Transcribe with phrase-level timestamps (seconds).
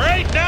[0.00, 0.39] Right now,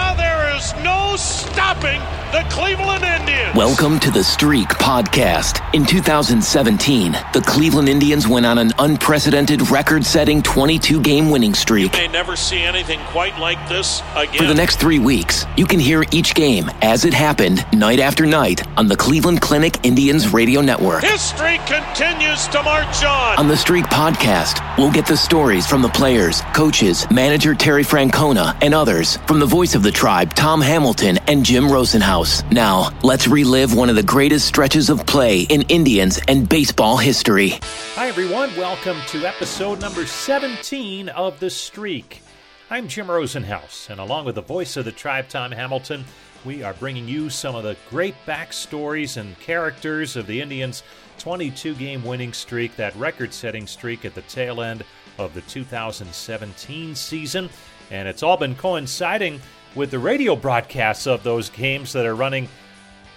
[1.12, 2.00] no stopping
[2.32, 3.54] the Cleveland Indians.
[3.54, 5.62] Welcome to the Streak Podcast.
[5.74, 11.92] In 2017, the Cleveland Indians went on an unprecedented record setting 22 game winning streak.
[11.92, 14.38] You may never see anything quite like this again.
[14.38, 18.24] For the next three weeks, you can hear each game as it happened, night after
[18.24, 21.02] night, on the Cleveland Clinic Indians Radio Network.
[21.04, 23.38] History continues to march on.
[23.38, 28.56] On the Streak Podcast, we'll get the stories from the players, coaches, manager Terry Francona,
[28.62, 32.48] and others from the voice of the tribe, Tom Hamilton, and Jim Rosenhaus.
[32.52, 37.54] Now, let's relive one of the greatest stretches of play in Indians and baseball history.
[37.94, 38.54] Hi, everyone.
[38.56, 42.22] Welcome to episode number 17 of The Streak.
[42.70, 46.04] I'm Jim Rosenhaus, and along with the voice of the tribe, Tom Hamilton,
[46.44, 50.82] we are bringing you some of the great backstories and characters of the Indians'
[51.18, 54.84] 22 game winning streak, that record setting streak at the tail end
[55.18, 57.50] of the 2017 season.
[57.90, 59.40] And it's all been coinciding
[59.74, 62.48] with the radio broadcasts of those games that are running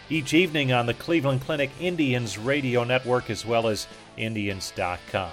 [0.09, 5.31] each evening on the Cleveland Clinic Indians radio network as well as Indians.com.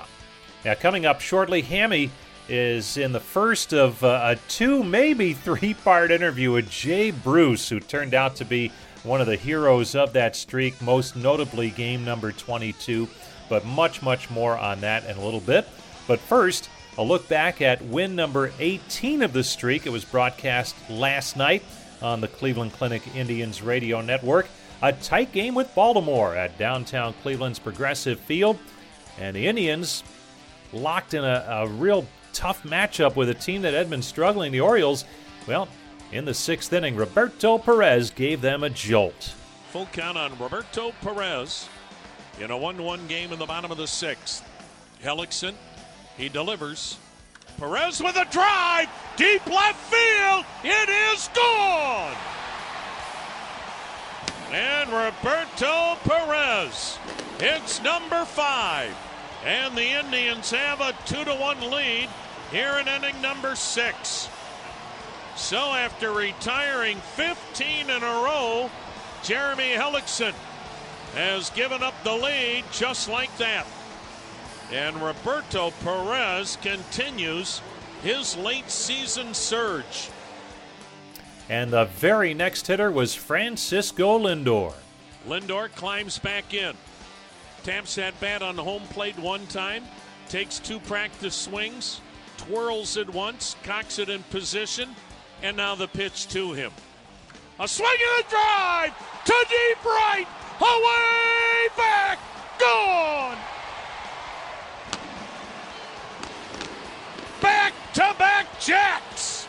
[0.65, 2.11] Now, coming up shortly, Hammy
[2.49, 7.69] is in the first of uh, a two, maybe three part interview with Jay Bruce,
[7.69, 12.05] who turned out to be one of the heroes of that streak, most notably game
[12.05, 13.09] number 22.
[13.49, 15.67] But much, much more on that in a little bit.
[16.07, 19.87] But first, a look back at win number 18 of the streak.
[19.87, 21.63] It was broadcast last night
[22.03, 24.47] on the Cleveland Clinic Indians radio network.
[24.83, 28.59] A tight game with Baltimore at downtown Cleveland's Progressive Field.
[29.19, 30.03] And the Indians
[30.73, 34.61] locked in a, a real tough matchup with a team that had been struggling, the
[34.61, 35.05] Orioles.
[35.47, 35.69] Well,
[36.11, 39.35] in the sixth inning, Roberto Perez gave them a jolt.
[39.71, 41.69] Full count on Roberto Perez
[42.41, 44.45] in a 1 1 game in the bottom of the sixth.
[45.03, 45.55] Hellickson,
[46.17, 46.99] he delivers.
[47.59, 50.45] Perez with a drive, deep left field.
[50.65, 52.17] It is gone.
[54.53, 56.99] And Roberto Perez
[57.39, 58.95] hits number five.
[59.45, 62.09] And the Indians have a two to one lead
[62.51, 64.29] here in inning number six.
[65.37, 68.71] So after retiring 15 in a row,
[69.23, 70.35] Jeremy Hellickson
[71.15, 73.67] has given up the lead just like that.
[74.71, 77.61] And Roberto Perez continues
[78.03, 80.11] his late season surge.
[81.49, 84.75] And the very next hitter was Francisco Lindor.
[85.27, 86.75] Lindor climbs back in.
[87.63, 89.85] Taps that bat on home plate one time,
[90.29, 92.01] takes two practice swings,
[92.39, 94.89] twirls it once, cocks it in position,
[95.43, 96.73] and now the pitch to him.
[97.61, 100.27] A swing and a drive to deep right,
[100.61, 102.19] away back,
[102.59, 103.37] gone.
[108.19, 109.47] Back jacks.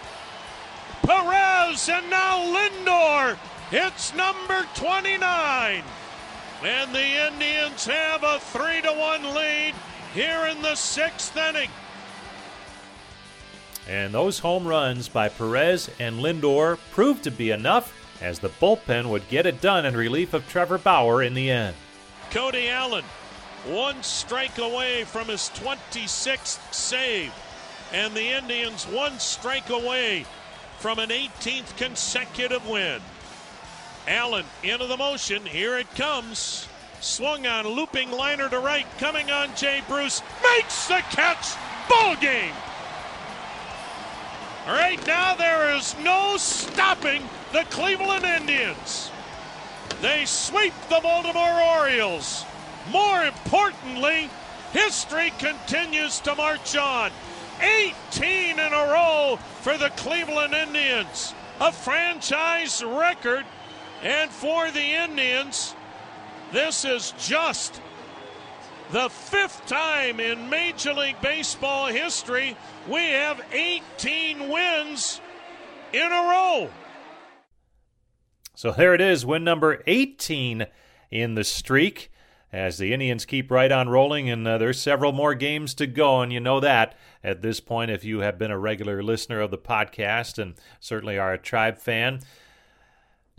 [1.03, 3.37] Perez and now Lindor
[3.69, 5.83] hits number 29.
[6.63, 9.73] And the Indians have a 3 to 1 lead
[10.13, 11.69] here in the sixth inning.
[13.87, 19.09] And those home runs by Perez and Lindor proved to be enough as the bullpen
[19.09, 21.75] would get it done in relief of Trevor Bauer in the end.
[22.31, 23.03] Cody Allen,
[23.67, 27.33] one strike away from his 26th save.
[27.93, 30.25] And the Indians one strike away
[30.79, 32.99] from an 18th consecutive win.
[34.07, 35.45] Allen into the motion.
[35.45, 36.67] Here it comes.
[36.99, 40.21] Swung on, looping liner to right, coming on Jay Bruce.
[40.41, 41.55] Makes the catch.
[41.87, 42.53] Ball game.
[44.65, 47.21] Right now, there is no stopping
[47.51, 49.11] the Cleveland Indians.
[50.01, 52.45] They sweep the Baltimore Orioles.
[52.89, 54.29] More importantly,
[54.71, 57.11] history continues to march on.
[57.61, 61.33] 18 in a row for the Cleveland Indians.
[61.59, 63.45] A franchise record.
[64.01, 65.75] And for the Indians,
[66.51, 67.79] this is just
[68.91, 72.55] the fifth time in Major League Baseball history
[72.87, 75.21] we have 18 wins
[75.93, 76.69] in a row.
[78.55, 80.67] So there it is, win number 18
[81.11, 82.11] in the streak
[82.53, 86.21] as the Indians keep right on rolling, and uh, there's several more games to go,
[86.21, 89.49] and you know that at this point if you have been a regular listener of
[89.49, 92.19] the podcast and certainly are a tribe fan.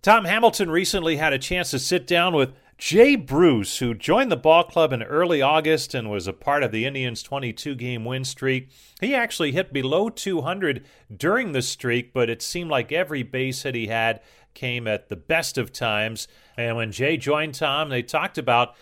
[0.02, 4.37] Tom Hamilton recently had a chance to sit down with Jay Bruce, who joined the
[4.37, 8.25] ball club in early August and was a part of the Indians' 22 game win
[8.25, 8.69] streak.
[9.00, 10.84] He actually hit below 200
[11.17, 14.20] during the streak, but it seemed like every base hit he had
[14.55, 16.26] came at the best of times.
[16.56, 18.75] And when Jay joined Tom, they talked about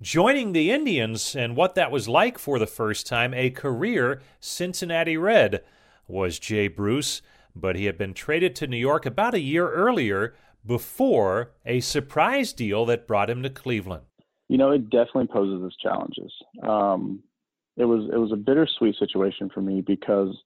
[0.00, 3.34] joining the Indians and what that was like for the first time.
[3.34, 5.62] A career Cincinnati Red
[6.06, 7.22] was Jay Bruce.
[7.54, 10.34] but he had been traded to New York about a year earlier
[10.64, 14.04] before a surprise deal that brought him to Cleveland.
[14.48, 16.32] You know, it definitely poses its challenges.
[16.62, 17.22] Um,
[17.76, 20.36] it was it was a bittersweet situation for me because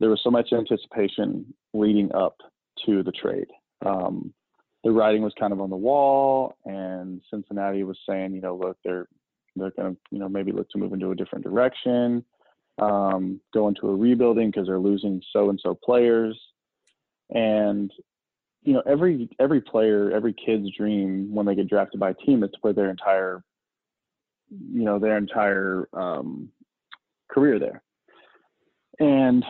[0.00, 2.36] there was so much anticipation leading up
[2.86, 3.48] to the trade.
[3.84, 4.32] Um,
[4.84, 8.76] the writing was kind of on the wall, and Cincinnati was saying, you know, look,
[8.84, 9.08] they're
[9.54, 12.24] they're going to, you know, maybe look to move into a different direction,
[12.80, 16.38] um, go into a rebuilding because they're losing so and so players,
[17.30, 17.92] and
[18.62, 22.42] you know, every every player, every kid's dream when they get drafted by a team
[22.42, 23.42] is to play their entire,
[24.50, 26.48] you know, their entire um,
[27.30, 27.82] career there,
[28.98, 29.44] and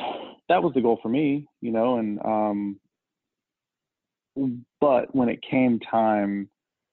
[0.49, 2.81] that was the goal for me, you know, and um,
[4.81, 6.49] but when it came time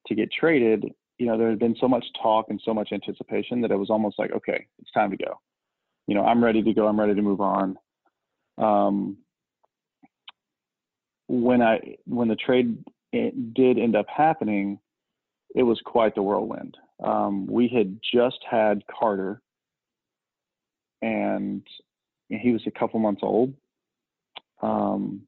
[0.08, 0.86] to get traded,
[1.18, 3.90] you know, there had been so much talk and so much anticipation that it was
[3.90, 5.40] almost like, okay, it's time to go.
[6.08, 6.88] You know, I'm ready to go.
[6.88, 7.78] I'm ready to move on.
[8.58, 9.18] Um,
[11.28, 14.80] when I when the trade did end up happening,
[15.56, 16.76] it was quite the whirlwind.
[17.04, 19.42] Um, we had just had Carter,
[21.02, 21.66] and
[22.30, 23.54] he was a couple months old.
[24.62, 25.22] Um,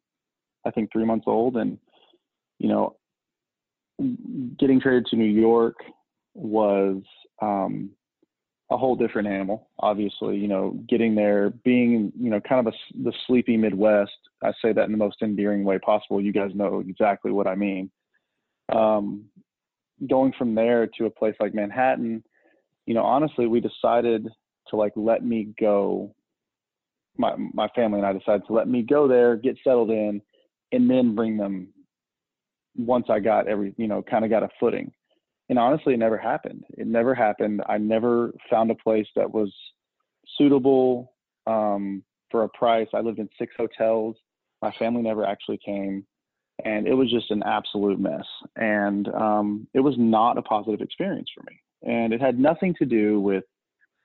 [0.66, 1.78] I think three months old, and
[2.62, 2.96] you know,
[4.60, 5.78] getting traded to New York
[6.36, 7.02] was
[7.42, 7.90] um,
[8.70, 9.70] a whole different animal.
[9.80, 14.12] Obviously, you know, getting there, being you know, kind of a, the sleepy Midwest.
[14.44, 16.22] I say that in the most endearing way possible.
[16.22, 17.90] You guys know exactly what I mean.
[18.72, 19.26] Um,
[20.08, 22.24] going from there to a place like Manhattan,
[22.86, 24.28] you know, honestly, we decided
[24.68, 26.14] to like let me go.
[27.18, 30.22] My my family and I decided to let me go there, get settled in,
[30.72, 31.70] and then bring them
[32.76, 34.92] once I got every, you know, kind of got a footing.
[35.50, 36.64] And honestly, it never happened.
[36.78, 37.62] It never happened.
[37.68, 39.54] I never found a place that was
[40.38, 41.14] suitable
[41.46, 42.88] um, for a price.
[42.94, 44.16] I lived in six hotels.
[44.62, 46.06] My family never actually came.
[46.64, 48.26] And it was just an absolute mess.
[48.56, 51.60] And um, it was not a positive experience for me.
[51.84, 53.44] And it had nothing to do with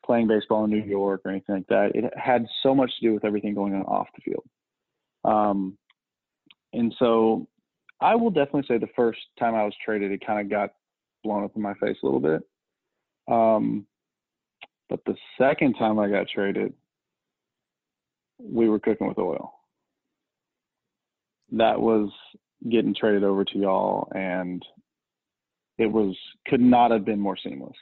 [0.04, 1.92] playing baseball in New York or anything like that.
[1.94, 4.44] It had so much to do with everything going on off the field.
[5.24, 5.76] Um,
[6.72, 7.46] and so
[8.00, 10.70] I will definitely say the first time I was traded, it kind of got
[11.24, 12.42] blown up in my face a little bit.
[13.28, 13.86] Um,
[14.88, 16.72] but the second time I got traded,
[18.38, 19.52] we were cooking with oil.
[21.52, 22.10] That was
[22.70, 24.62] getting traded over to y'all, and
[25.78, 26.16] it was
[26.46, 27.76] could not have been more seamless.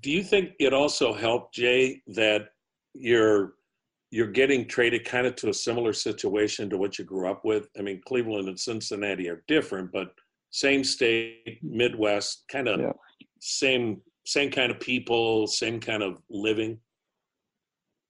[0.00, 2.50] Do you think it also helped, Jay, that
[2.92, 3.54] you're
[4.10, 7.68] you're getting traded kind of to a similar situation to what you grew up with.
[7.78, 10.08] I mean, Cleveland and Cincinnati are different, but
[10.50, 12.92] same state, Midwest, kind of yeah.
[13.40, 16.78] same same kind of people, same kind of living.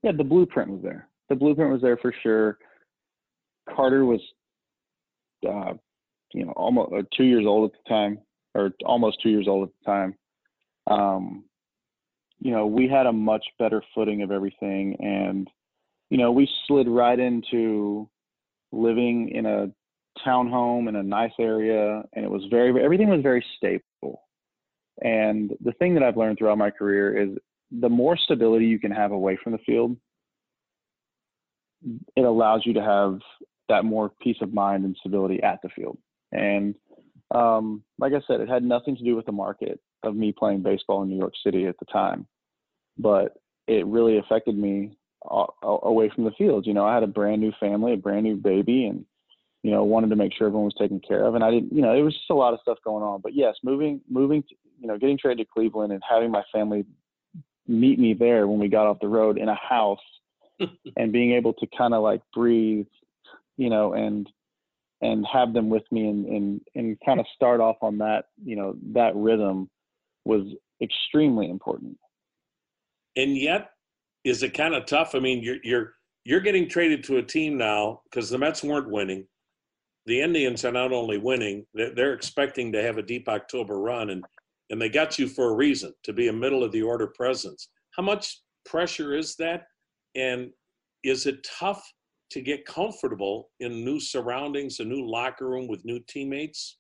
[0.03, 1.09] Yeah, the blueprint was there.
[1.29, 2.59] The blueprint was there for sure.
[3.75, 4.21] Carter was,
[5.47, 5.75] uh,
[6.33, 8.19] you know, almost uh, two years old at the time,
[8.55, 10.15] or almost two years old at the time.
[10.89, 11.45] Um,
[12.39, 15.49] you know, we had a much better footing of everything, and
[16.11, 18.09] you know, we slid right into
[18.73, 19.71] living in a
[20.27, 24.23] townhome in a nice area, and it was very everything was very stable.
[25.03, 27.37] And the thing that I've learned throughout my career is
[27.71, 29.97] the more stability you can have away from the field,
[32.17, 33.19] it allows you to have
[33.69, 35.99] that more peace of mind and stability at the field.
[36.33, 36.75] And
[37.35, 40.63] um, like I said, it had nothing to do with the market of me playing
[40.63, 42.27] baseball in New York City at the time,
[42.97, 43.37] but
[43.67, 44.97] it really affected me
[45.63, 46.67] away from the field.
[46.67, 49.05] You know, I had a brand new family, a brand new baby, and
[49.63, 51.35] you know, wanted to make sure everyone was taken care of.
[51.35, 53.21] And I didn't, you know, it was just a lot of stuff going on.
[53.21, 56.85] But yes, moving, moving, to, you know, getting traded to Cleveland and having my family
[57.67, 59.99] meet me there when we got off the road in a house,
[60.97, 62.87] and being able to kind of like breathe,
[63.57, 64.31] you know, and
[65.03, 68.55] and have them with me and and and kind of start off on that, you
[68.55, 69.69] know, that rhythm
[70.25, 70.47] was
[70.81, 71.99] extremely important.
[73.17, 73.71] And yet
[74.27, 75.15] is it kind of tough?
[75.15, 78.91] I mean, you're you're you're getting traded to a team now because the Mets weren't
[78.91, 79.25] winning.
[80.07, 84.11] The Indians are not only winning; they're, they're expecting to have a deep October run,
[84.11, 84.25] and
[84.69, 87.69] and they got you for a reason to be a middle of the order presence.
[87.93, 89.69] How much pressure is that?
[90.17, 90.51] And
[91.05, 91.89] is it tough
[92.31, 96.79] to get comfortable in new surroundings, a new locker room with new teammates?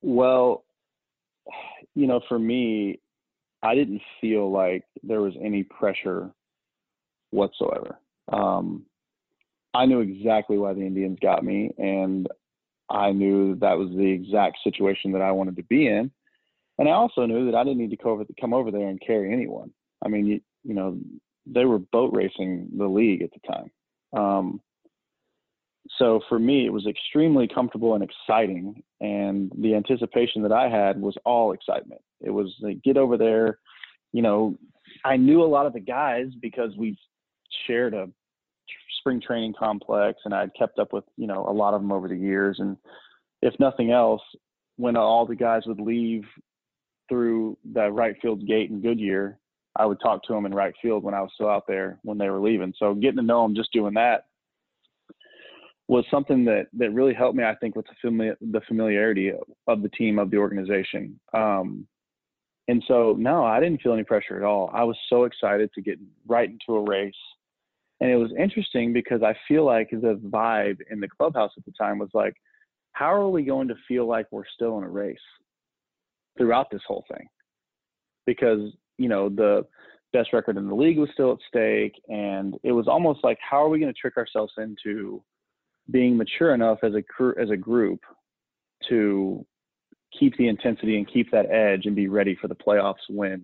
[0.00, 0.64] Well,
[1.94, 3.00] you know, for me,
[3.62, 6.30] I didn't feel like there was any pressure
[7.30, 7.98] whatsoever.
[8.32, 8.84] Um,
[9.74, 12.28] I knew exactly why the Indians got me, and
[12.88, 16.10] I knew that that was the exact situation that I wanted to be in.
[16.78, 19.72] And I also knew that I didn't need to come over, there and carry anyone.
[20.04, 20.98] I mean, you, you know,
[21.44, 23.70] they were boat racing the league at the time.
[24.16, 24.60] Um,
[25.98, 31.00] so for me, it was extremely comfortable and exciting, and the anticipation that I had
[31.00, 32.00] was all excitement.
[32.20, 33.58] It was like get over there,
[34.12, 34.56] you know.
[35.04, 36.96] I knew a lot of the guys because we
[37.66, 38.08] shared a
[39.00, 42.08] spring training complex, and I'd kept up with you know a lot of them over
[42.08, 42.58] the years.
[42.60, 42.76] And
[43.42, 44.22] if nothing else,
[44.76, 46.24] when all the guys would leave
[47.08, 49.38] through the right field gate in Goodyear,
[49.76, 52.18] I would talk to them in right field when I was still out there when
[52.18, 52.72] they were leaving.
[52.78, 54.27] So getting to know them, just doing that,
[55.88, 57.44] was something that that really helped me.
[57.44, 59.32] I think with the the familiarity
[59.66, 61.18] of the team of the organization.
[61.34, 61.86] Um,
[62.68, 64.70] and so no, I didn't feel any pressure at all.
[64.72, 67.14] I was so excited to get right into a race.
[68.00, 71.72] And it was interesting because I feel like the vibe in the clubhouse at the
[71.72, 72.34] time was like,
[72.92, 75.16] how are we going to feel like we're still in a race
[76.36, 77.26] throughout this whole thing?
[78.24, 79.66] Because, you know, the
[80.12, 81.94] best record in the league was still at stake.
[82.08, 85.22] And it was almost like, how are we going to trick ourselves into
[85.90, 87.02] being mature enough as a
[87.40, 88.00] as a group
[88.88, 89.44] to
[90.18, 93.42] keep the intensity and keep that edge and be ready for the playoffs when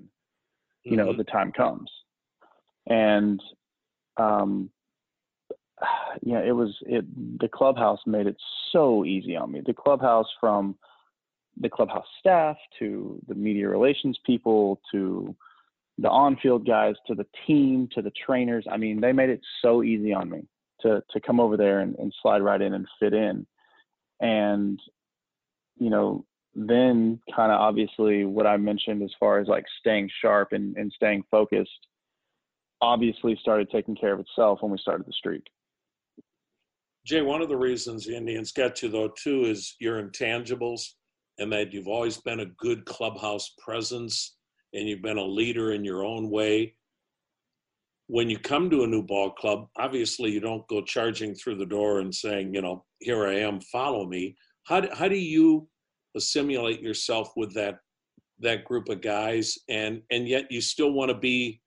[0.85, 1.19] you know mm-hmm.
[1.19, 1.91] the time comes.
[2.87, 3.41] And
[4.17, 4.71] um
[6.23, 7.05] yeah it was it
[7.41, 8.37] the clubhouse made it
[8.73, 9.63] so easy on me.
[9.65, 10.77] The clubhouse from
[11.61, 15.35] the clubhouse staff to the media relations people to
[15.99, 18.67] the on-field guys to the team to the trainers.
[18.71, 20.43] I mean they made it so easy on me
[20.85, 23.47] to to come over there and, and slide right in and fit in.
[24.21, 24.81] And
[25.77, 26.25] you know
[26.55, 30.93] then kind of obviously what i mentioned as far as like staying sharp and, and
[30.95, 31.89] staying focused
[32.81, 35.43] obviously started taking care of itself when we started the streak.
[37.07, 40.83] Jay one of the reasons the indians get you though too is your intangibles
[41.39, 44.37] and that you've always been a good clubhouse presence
[44.73, 46.75] and you've been a leader in your own way
[48.07, 51.67] when you come to a new ball club, obviously you don't go charging through the
[51.67, 54.37] door and saying, you know, here I am, follow me.
[54.65, 55.69] How do, how do you
[56.17, 57.79] assimilate yourself with that
[58.41, 61.61] that group of guys and and yet you still want to be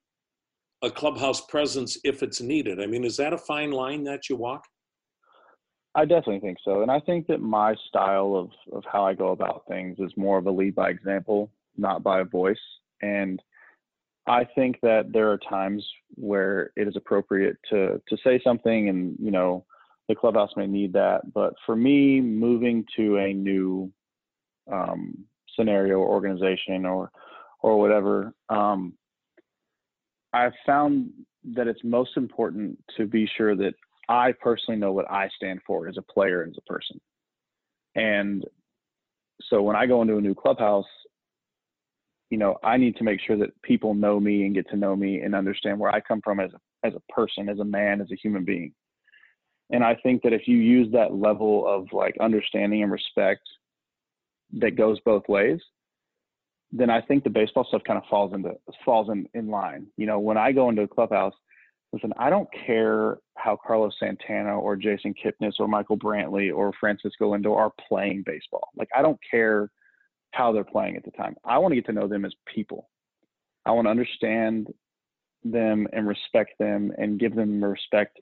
[0.84, 2.82] a clubhouse presence if it's needed?
[2.82, 4.64] I mean, is that a fine line that you walk?
[5.96, 6.84] I definitely think so.
[6.84, 10.38] And I think that my style of, of how I go about things is more
[10.38, 12.56] of a lead by example, not by voice.
[13.02, 13.42] And
[14.28, 19.16] I think that there are times where it is appropriate to to say something, and
[19.20, 19.66] you know,
[20.10, 21.34] the clubhouse may need that.
[21.34, 23.92] But for me, moving to a new
[24.72, 27.12] um, scenario, or organization, or
[27.62, 28.94] or whatever, um,
[30.34, 31.10] I've found
[31.56, 33.74] that it's most important to be sure that
[34.10, 37.00] I personally know what I stand for as a player, as a person.
[37.96, 38.46] And
[39.50, 40.86] so when I go into a new clubhouse,
[42.30, 44.96] you know, I need to make sure that people know me and get to know
[44.96, 48.02] me and understand where I come from as a, as a person, as a man,
[48.02, 48.74] as a human being.
[49.70, 53.42] And I think that if you use that level of like understanding and respect
[54.54, 55.60] that goes both ways,
[56.72, 58.52] then I think the baseball stuff kind of falls into
[58.84, 59.88] falls in, in line.
[59.98, 61.34] You know, when I go into a clubhouse,
[61.94, 67.34] listen, I don't care how Carlos Santana or Jason Kipnis or Michael Brantley or Francisco
[67.34, 68.70] Lindor are playing baseball.
[68.76, 69.70] Like I don't care
[70.38, 71.36] how they're playing at the time.
[71.44, 72.90] I want to get to know them as people.
[73.66, 74.68] I want to understand
[75.44, 78.20] them and respect them and give them respect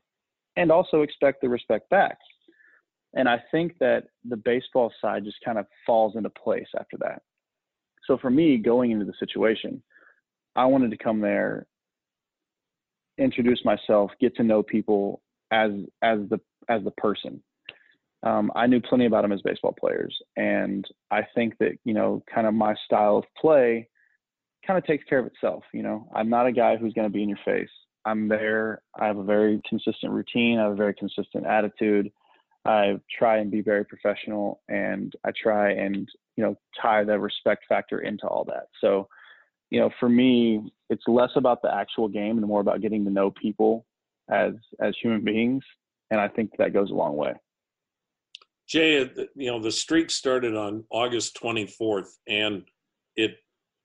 [0.56, 2.18] and also expect the respect back.
[3.16, 7.22] And I think that the baseball side just kind of falls into place after that.
[8.08, 9.84] So for me, going into the situation,
[10.56, 11.66] I wanted to come there,
[13.18, 17.42] introduce myself, get to know people as as the as the person
[18.26, 22.24] um, I knew plenty about them as baseball players, and I think that you know,
[22.34, 23.88] kind of my style of play,
[24.66, 25.64] kind of takes care of itself.
[25.74, 27.70] You know, I'm not a guy who's going to be in your face.
[28.04, 28.82] I'm there.
[29.00, 30.58] I have a very consistent routine.
[30.58, 32.12] I have a very consistent attitude.
[32.66, 37.66] I try and be very professional, and I try and you know tie the respect
[37.70, 38.70] factor into all that.
[38.82, 39.08] So,
[39.70, 43.12] you know, for me, it's less about the actual game and more about getting to
[43.12, 43.86] know people
[44.32, 45.64] as as human beings,
[46.10, 47.34] and I think that goes a long way.
[48.68, 52.64] Jay, you know, the streak started on August 24th, and
[53.16, 53.36] it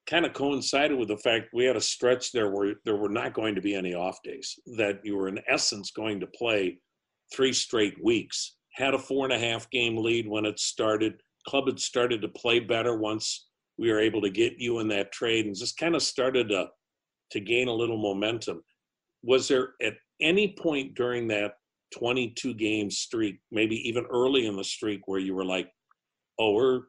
[0.07, 3.35] kind of coincided with the fact we had a stretch there where there were not
[3.35, 6.79] going to be any off days, that you were in essence going to play
[7.33, 8.57] three straight weeks.
[8.75, 11.21] Had a four and a half game lead when it started.
[11.47, 15.13] Club had started to play better once we were able to get you in that
[15.13, 16.69] trade and just kind of started to,
[17.33, 18.63] to gain a little momentum.
[19.23, 21.55] Was there at any point during that
[21.93, 25.71] 22 game streak, maybe even early in the streak where you were like,
[26.39, 26.83] oh, we're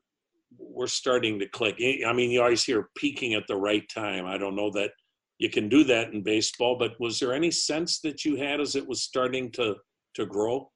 [0.58, 1.78] we're starting to click.
[2.06, 4.26] I mean, you always hear peaking at the right time.
[4.26, 4.92] I don't know that
[5.38, 6.78] you can do that in baseball.
[6.78, 9.76] But was there any sense that you had as it was starting to
[10.16, 10.70] to grow?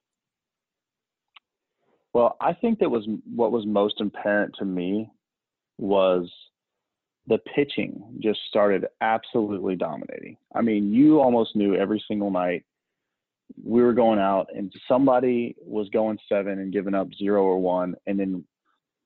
[2.13, 5.10] Well, I think that was what was most apparent to me
[5.77, 6.32] was
[7.27, 10.38] the pitching just started absolutely dominating.
[10.53, 12.63] I mean, you almost knew every single night
[13.64, 17.96] we were going out and somebody was going seven and giving up zero or one,
[18.06, 18.44] and then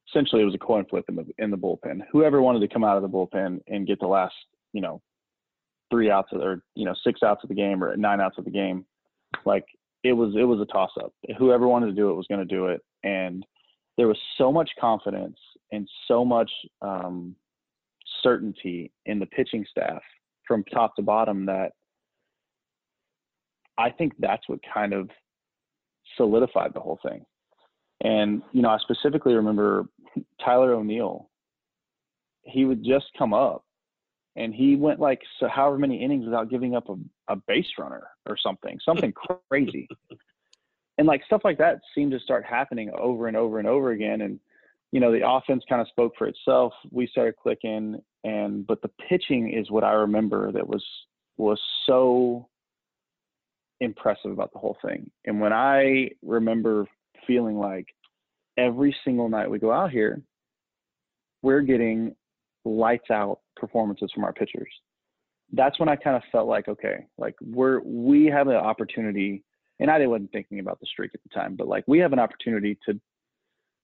[0.10, 2.02] essentially it was a coin flip in the in the bullpen.
[2.12, 4.36] Whoever wanted to come out of the bullpen and get the last,
[4.74, 5.02] you know,
[5.92, 8.46] three outs of, or you know six outs of the game or nine outs of
[8.46, 8.86] the game,
[9.46, 9.66] like
[10.04, 11.14] it was it was a toss up.
[11.38, 13.46] Whoever wanted to do it was going to do it, and
[13.98, 15.38] there was so much confidence
[15.72, 17.36] and so much um,
[18.24, 20.02] certainty in the pitching staff
[20.48, 21.74] from top to bottom that
[23.80, 25.10] I think that's what kind of
[26.18, 27.26] solidified the whole thing.
[28.02, 29.88] And you know, I specifically remember
[30.44, 31.30] Tyler O'Neill.
[32.44, 33.64] He would just come up,
[34.36, 36.96] and he went like so however many innings without giving up a,
[37.30, 39.14] a base runner or something, something
[39.50, 39.88] crazy.
[40.98, 44.22] And like stuff like that seemed to start happening over and over and over again.
[44.22, 44.40] And
[44.92, 46.74] you know, the offense kind of spoke for itself.
[46.92, 50.86] We started clicking, and but the pitching is what I remember that was
[51.38, 52.50] was so
[53.82, 55.10] impressive about the whole thing.
[55.26, 56.86] And when I remember
[57.26, 57.88] feeling like
[58.58, 60.22] every single night we go out here,
[61.42, 62.16] we're getting
[62.66, 64.70] lights out performances from our pitchers.
[65.54, 69.44] That's when I kind of felt like, okay, like we're we have an opportunity,
[69.80, 72.20] and I wasn't thinking about the streak at the time, but like we have an
[72.20, 73.00] opportunity to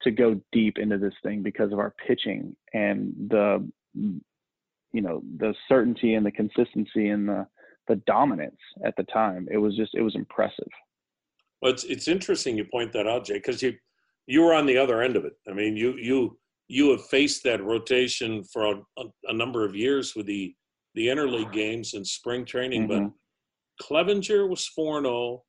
[0.01, 5.55] to go deep into this thing because of our pitching and the you know the
[5.67, 7.47] certainty and the consistency and the
[7.87, 9.47] the dominance at the time.
[9.51, 10.67] It was just it was impressive.
[11.61, 13.73] Well, it's it's interesting you point that out, Jay, because you
[14.27, 15.33] you were on the other end of it.
[15.49, 16.37] I mean, you you
[16.67, 20.53] you have faced that rotation for a, a number of years with the
[20.95, 23.07] the interleague games and spring training, mm-hmm.
[23.07, 23.13] but
[23.81, 25.43] Clevinger was 4 0,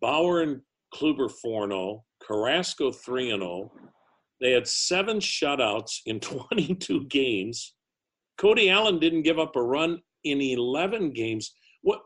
[0.00, 0.60] Bauer and
[0.94, 3.72] Kluber 4 0, Carrasco 3 0.
[4.40, 7.74] They had seven shutouts in 22 games.
[8.38, 11.54] Cody Allen didn't give up a run in 11 games.
[11.82, 12.00] What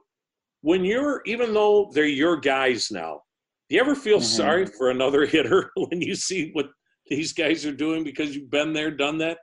[0.63, 3.21] when you're even though they're your guys now,
[3.69, 4.25] do you ever feel mm-hmm.
[4.25, 6.71] sorry for another hitter when you see what
[7.09, 9.39] these guys are doing because you've been there, done that?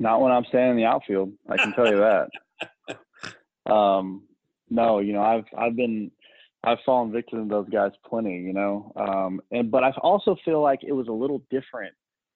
[0.00, 1.32] Not when I'm standing in the outfield.
[1.48, 2.28] I can tell you that.
[3.66, 4.24] Um,
[4.68, 6.10] no, you know, I've I've been
[6.64, 8.92] I've fallen victim to those guys plenty, you know.
[8.96, 11.94] Um, and but I also feel like it was a little different.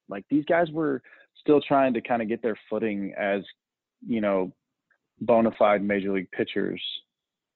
[0.08, 1.02] Like these guys were
[1.40, 3.42] still trying to kind of get their footing as,
[4.06, 4.52] you know,
[5.20, 6.82] bona fide major league pitchers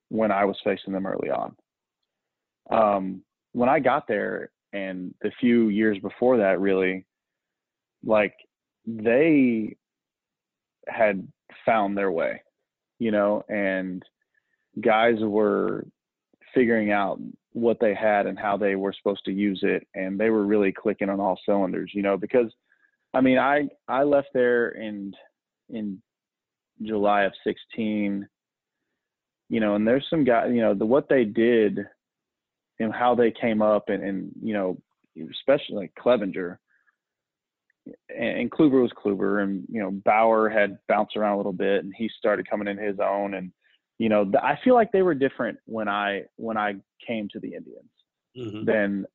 [0.09, 1.57] when I was facing them early on.
[2.71, 7.07] Um, when I got there and the few years before that, really,
[8.05, 8.35] like
[8.87, 9.77] they
[10.89, 11.27] had
[11.65, 12.43] found their way,
[12.99, 14.03] you know, and
[14.81, 15.87] guys were
[16.55, 17.19] figuring out
[17.53, 20.73] what they had and how they were supposed to use it and they were really
[20.73, 22.51] clicking on all cylinders you know because
[23.13, 25.13] i mean i i left there in
[25.69, 26.01] in
[26.87, 28.27] July of 16.
[29.49, 31.79] You know, and there's some guys, you know, the what they did
[32.79, 34.79] and how they came up and, and you know,
[35.31, 36.57] especially like Clevinger
[38.09, 41.85] and, and Kluber was Kluber and, you know, Bauer had bounced around a little bit
[41.85, 43.35] and he started coming in his own.
[43.35, 43.53] And,
[43.99, 47.55] you know, I feel like they were different when I, when I came to the
[47.55, 47.91] Indians
[48.37, 48.65] mm-hmm.
[48.65, 49.07] than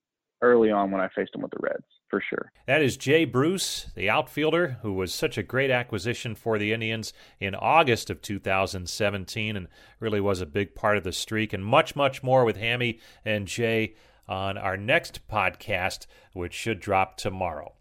[0.42, 2.52] early on when I faced them with the Reds for sure.
[2.66, 7.14] That is Jay Bruce, the outfielder who was such a great acquisition for the Indians
[7.40, 9.68] in August of 2017 and
[10.00, 13.48] really was a big part of the streak, and much, much more with Hammy and
[13.48, 13.96] Jay
[14.28, 17.74] on our next podcast, which should drop tomorrow.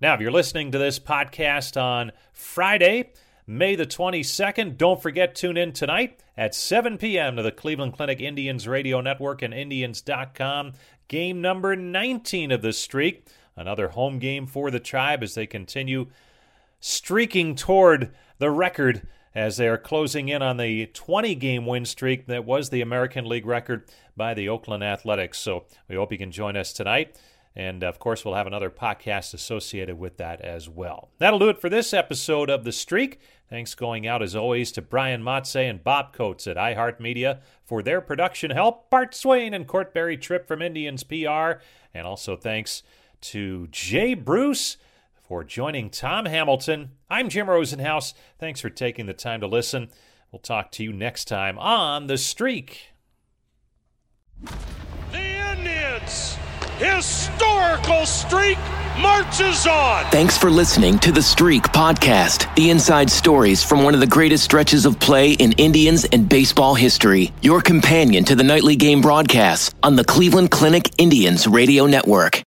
[0.00, 3.12] Now, if you're listening to this podcast on Friday,
[3.50, 4.76] May the 22nd.
[4.76, 7.34] Don't forget, tune in tonight at 7 p.m.
[7.34, 10.74] to the Cleveland Clinic Indians Radio Network and Indians.com.
[11.08, 13.26] Game number 19 of the streak.
[13.56, 16.06] Another home game for the Tribe as they continue
[16.80, 22.26] streaking toward the record as they are closing in on the 20 game win streak
[22.26, 23.84] that was the American League record
[24.16, 25.38] by the Oakland Athletics.
[25.38, 27.16] So we hope you can join us tonight.
[27.54, 31.10] And of course, we'll have another podcast associated with that as well.
[31.18, 33.20] That'll do it for this episode of The Streak.
[33.48, 38.00] Thanks going out as always to Brian Motze and Bob Coates at iHeartMedia for their
[38.00, 41.60] production help, Bart Swain and Court Berry-Tripp from Indians PR,
[41.92, 42.84] and also thanks
[43.22, 44.76] to Jay Bruce
[45.22, 46.90] for joining Tom Hamilton.
[47.08, 48.14] I'm Jim Rosenhaus.
[48.38, 49.88] Thanks for taking the time to listen.
[50.32, 52.92] We'll talk to you next time on The Streak.
[55.12, 56.36] The Indians'
[56.78, 58.58] historical streak
[59.00, 60.04] marches on.
[60.10, 64.44] Thanks for listening to the Streak Podcast, the inside stories from one of the greatest
[64.44, 67.32] stretches of play in Indians and baseball history.
[67.42, 72.42] Your companion to the nightly game broadcasts on the Cleveland Clinic Indians Radio Network.